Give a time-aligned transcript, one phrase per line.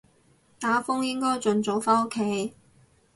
[0.59, 2.55] 打風應該盡早返屋企